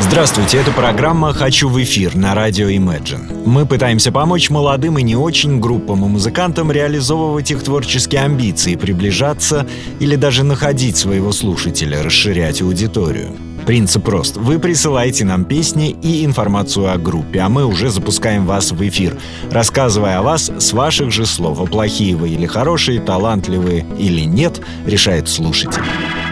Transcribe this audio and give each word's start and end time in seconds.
Здравствуйте, 0.00 0.58
это 0.58 0.70
программа 0.70 1.32
«Хочу 1.32 1.68
в 1.68 1.82
эфир» 1.82 2.14
на 2.14 2.34
радио 2.34 2.68
Imagine. 2.68 3.42
Мы 3.44 3.66
пытаемся 3.66 4.12
помочь 4.12 4.48
молодым 4.48 4.96
и 4.98 5.02
не 5.02 5.16
очень 5.16 5.58
группам 5.58 6.04
и 6.04 6.08
музыкантам 6.08 6.70
реализовывать 6.70 7.50
их 7.50 7.64
творческие 7.64 8.22
амбиции, 8.22 8.76
приближаться 8.76 9.66
или 9.98 10.14
даже 10.14 10.44
находить 10.44 10.96
своего 10.96 11.32
слушателя, 11.32 12.04
расширять 12.04 12.62
аудиторию. 12.62 13.32
Принцип 13.66 14.04
прост. 14.04 14.36
Вы 14.36 14.60
присылаете 14.60 15.24
нам 15.24 15.44
песни 15.44 15.90
и 15.90 16.24
информацию 16.24 16.92
о 16.92 16.96
группе, 16.96 17.40
а 17.40 17.48
мы 17.48 17.66
уже 17.66 17.90
запускаем 17.90 18.46
вас 18.46 18.70
в 18.70 18.88
эфир, 18.88 19.18
рассказывая 19.50 20.18
о 20.18 20.22
вас 20.22 20.50
с 20.58 20.72
ваших 20.72 21.10
же 21.10 21.26
слов. 21.26 21.60
А 21.60 21.66
плохие 21.66 22.14
вы 22.14 22.30
или 22.30 22.46
хорошие, 22.46 23.00
талантливые 23.00 23.84
или 23.98 24.20
нет, 24.20 24.60
решает 24.86 25.28
слушатель. 25.28 25.82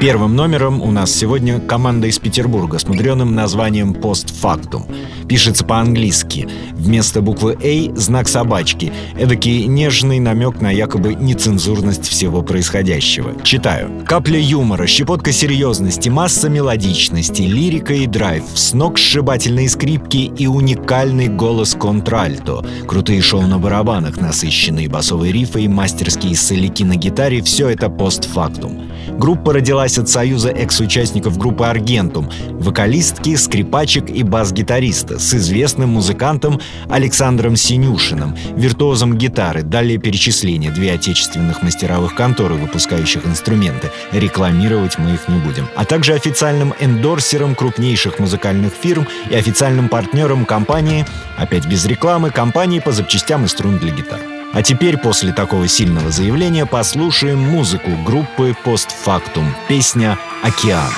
Первым 0.00 0.34
номером 0.34 0.80
у 0.80 0.90
нас 0.90 1.14
сегодня 1.14 1.60
команда 1.60 2.06
из 2.06 2.18
Петербурга 2.18 2.78
с 2.78 2.88
мудреным 2.88 3.34
названием 3.34 3.92
«Постфактум». 3.92 4.86
Пишется 5.28 5.62
по-английски. 5.62 6.48
Вместо 6.72 7.20
буквы 7.20 7.58
«А»— 7.62 7.96
знак 7.96 8.26
собачки. 8.26 8.94
Эдакий 9.18 9.66
нежный 9.66 10.18
намек 10.18 10.62
на 10.62 10.70
якобы 10.70 11.14
нецензурность 11.14 12.08
всего 12.08 12.40
происходящего. 12.40 13.34
Читаю. 13.44 13.90
Капля 14.06 14.40
юмора, 14.40 14.86
щепотка 14.86 15.32
серьезности, 15.32 16.08
масса 16.08 16.48
мелодичности, 16.48 17.42
лирика 17.42 17.92
и 17.92 18.06
драйв, 18.06 18.44
сногсшибательные 18.54 19.68
скрипки 19.68 20.32
и 20.34 20.46
уникальный 20.46 21.28
голос 21.28 21.74
контральто. 21.78 22.64
Крутые 22.86 23.20
шоу 23.20 23.42
на 23.42 23.58
барабанах, 23.58 24.18
насыщенные 24.18 24.88
басовые 24.88 25.30
рифы 25.30 25.64
и 25.64 25.68
мастерские 25.68 26.36
соляки 26.36 26.84
на 26.84 26.96
гитаре— 26.96 27.42
все 27.44 27.68
это 27.68 27.90
постфактум. 27.90 28.80
Группа 29.18 29.52
родилась 29.52 29.98
от 29.98 30.08
союза 30.08 30.50
экс-участников 30.50 31.36
группы 31.38 31.64
«Аргентум», 31.64 32.30
вокалистки, 32.50 33.36
скрипачек 33.36 34.10
и 34.10 34.22
бас-гитариста 34.22 35.18
с 35.18 35.34
известным 35.34 35.90
музыкантом 35.90 36.60
Александром 36.88 37.56
Синюшиным, 37.56 38.36
виртуозом 38.56 39.16
гитары, 39.16 39.62
далее 39.62 39.98
перечисление, 39.98 40.70
две 40.70 40.92
отечественных 40.92 41.62
мастеровых 41.62 42.14
конторы, 42.14 42.54
выпускающих 42.54 43.26
инструменты. 43.26 43.90
Рекламировать 44.12 44.98
мы 44.98 45.14
их 45.14 45.28
не 45.28 45.38
будем. 45.38 45.66
А 45.76 45.84
также 45.84 46.14
официальным 46.14 46.74
эндорсером 46.80 47.54
крупнейших 47.54 48.18
музыкальных 48.18 48.72
фирм 48.72 49.06
и 49.30 49.34
официальным 49.34 49.88
партнером 49.88 50.44
компании, 50.44 51.04
опять 51.36 51.66
без 51.66 51.84
рекламы, 51.86 52.30
компании 52.30 52.80
по 52.80 52.92
запчастям 52.92 53.44
и 53.44 53.48
струн 53.48 53.78
для 53.78 53.90
гитар. 53.92 54.39
А 54.52 54.62
теперь, 54.62 54.98
после 54.98 55.32
такого 55.32 55.68
сильного 55.68 56.10
заявления, 56.10 56.66
послушаем 56.66 57.38
музыку 57.38 57.90
группы 58.04 58.54
«Постфактум». 58.64 59.54
Песня 59.68 60.18
«Океан». 60.42 60.90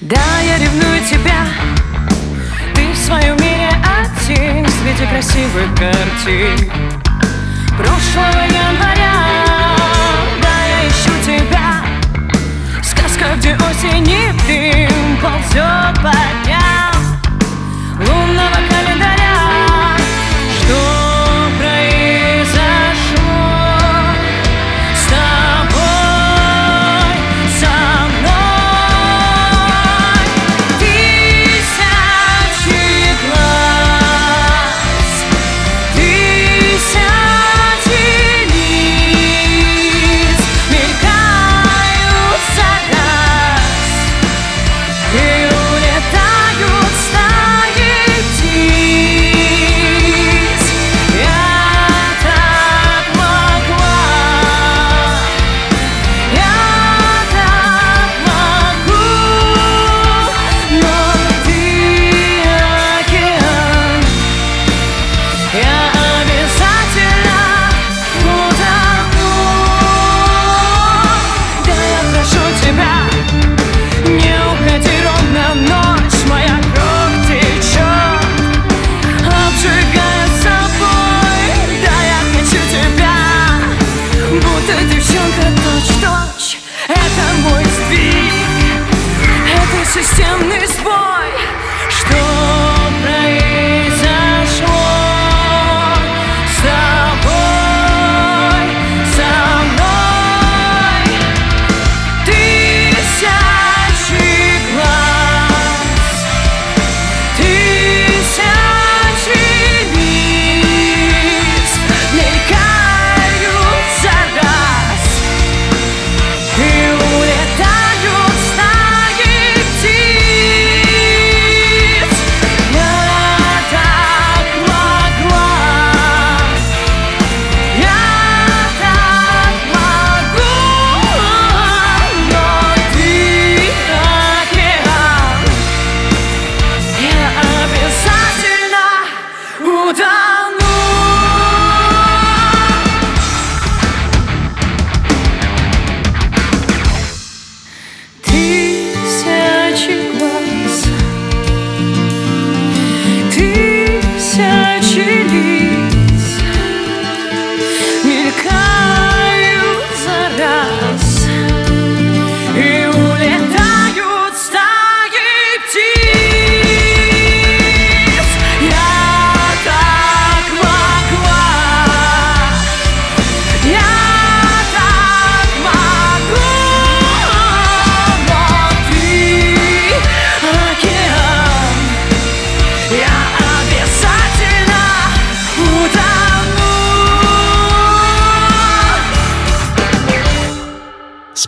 Да, 0.00 0.40
я 0.40 0.58
ревную 0.58 1.04
тебя 1.08 1.46
Ты 2.74 2.90
в 2.92 2.96
своем 2.96 3.36
мире 3.36 3.68
один 3.84 4.66
Среди 4.66 5.06
красивых 5.08 5.68
картин 5.78 6.72
Прошлого 7.76 8.46
января 8.46 9.12
Да, 10.42 10.64
я 10.66 10.88
ищу 10.88 11.12
тебя 11.24 11.84
Сказка, 12.82 13.36
где 13.36 13.54
осень 13.54 14.08
и 14.08 14.32
дым 14.48 15.16
Ползет 15.20 16.02
по 16.02 16.49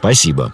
Спасибо. 0.03 0.53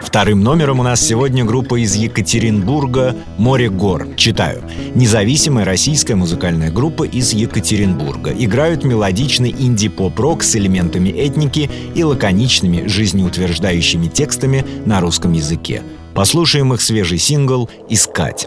Вторым 0.00 0.44
номером 0.44 0.78
у 0.78 0.84
нас 0.84 1.04
сегодня 1.04 1.44
группа 1.44 1.74
из 1.74 1.96
Екатеринбурга 1.96 3.16
«Море 3.36 3.68
гор». 3.68 4.06
Читаю. 4.14 4.62
Независимая 4.94 5.64
российская 5.64 6.14
музыкальная 6.14 6.70
группа 6.70 7.02
из 7.02 7.32
Екатеринбурга. 7.32 8.30
Играют 8.30 8.84
мелодичный 8.84 9.50
инди-поп-рок 9.50 10.44
с 10.44 10.54
элементами 10.54 11.08
этники 11.08 11.68
и 11.96 12.04
лаконичными, 12.04 12.86
жизнеутверждающими 12.86 14.06
текстами 14.06 14.64
на 14.86 15.00
русском 15.00 15.32
языке. 15.32 15.82
Послушаем 16.14 16.72
их 16.72 16.80
свежий 16.80 17.18
сингл 17.18 17.68
«Искать». 17.88 18.46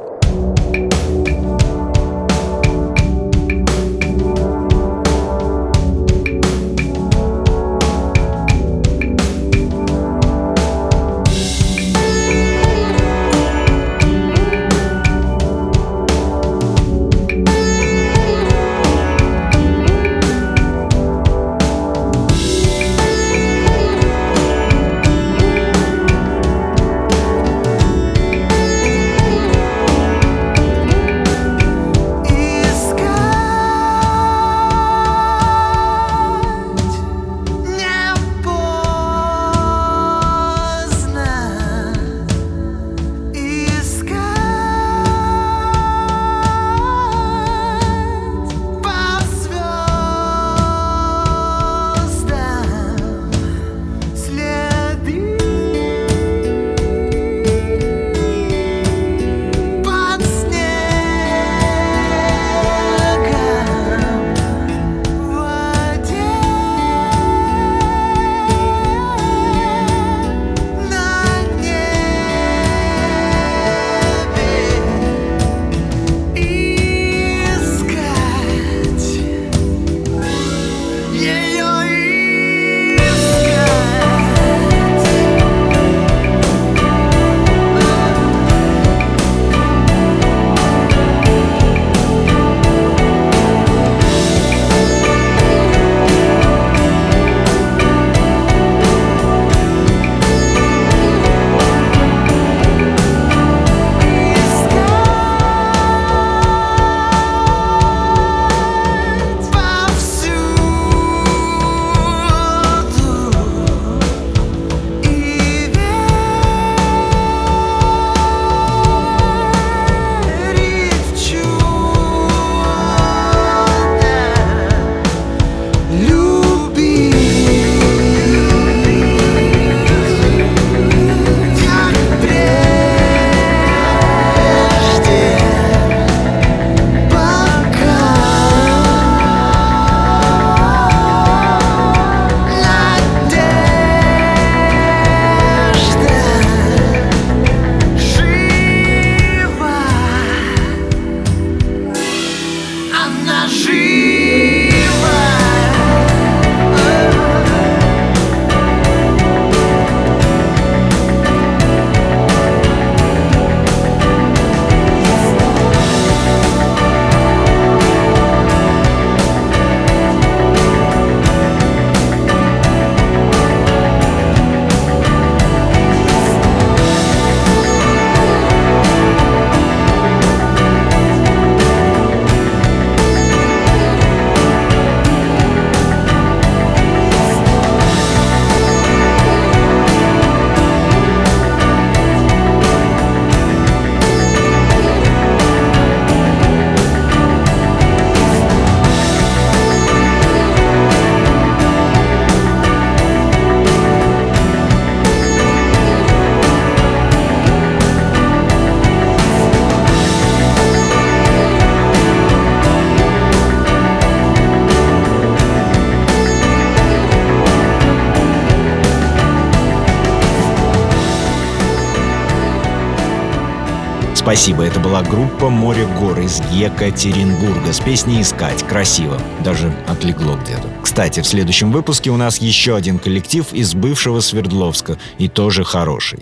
Спасибо, 224.28 224.64
это 224.64 224.82
была 224.82 225.04
группа 225.04 225.48
«Море 225.48 225.88
гор» 225.98 226.20
из 226.20 226.42
Екатеринбурга 226.52 227.72
с 227.72 227.80
песней 227.80 228.22
«Искать». 228.22 228.62
Красиво. 228.68 229.22
Даже 229.42 229.74
отлегло 229.88 230.36
где-то. 230.36 230.68
Кстати, 230.84 231.22
в 231.22 231.26
следующем 231.26 231.72
выпуске 231.72 232.10
у 232.10 232.18
нас 232.18 232.40
еще 232.40 232.76
один 232.76 233.00
коллектив 233.00 233.46
из 233.54 233.74
бывшего 233.74 234.20
Свердловска. 234.20 234.98
И 235.18 235.30
тоже 235.30 235.64
хороший. 235.64 236.20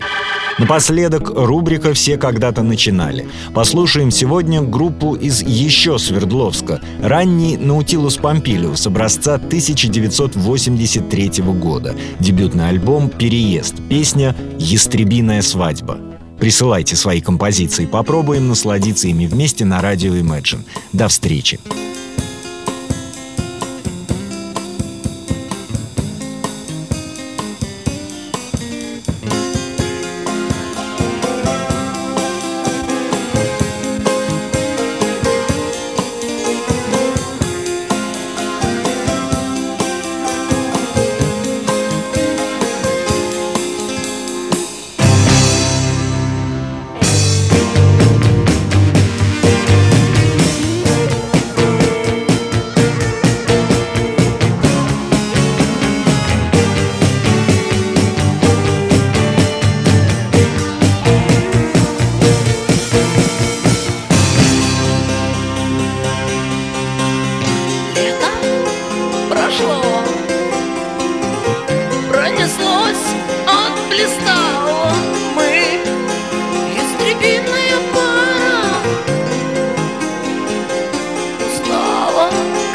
Напоследок, 0.60 1.32
рубрика 1.34 1.94
«Все 1.94 2.16
когда-то 2.16 2.62
начинали». 2.62 3.26
Послушаем 3.52 4.12
сегодня 4.12 4.62
группу 4.62 5.16
из 5.16 5.42
еще 5.42 5.98
Свердловска. 5.98 6.80
Ранний 7.02 7.56
Наутилус 7.56 8.18
Помпилиус 8.18 8.86
образца 8.86 9.34
1983 9.34 11.42
года. 11.54 11.96
Дебютный 12.20 12.68
альбом 12.68 13.08
«Переезд». 13.08 13.74
Песня 13.88 14.36
«Ястребиная 14.60 15.42
свадьба». 15.42 15.98
Присылайте 16.38 16.96
свои 16.96 17.20
композиции, 17.20 17.86
попробуем 17.86 18.48
насладиться 18.48 19.08
ими 19.08 19.26
вместе 19.26 19.64
на 19.64 19.80
радио 19.80 20.14
Imagine. 20.14 20.64
До 20.92 21.08
встречи! 21.08 21.58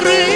correr. 0.03 0.30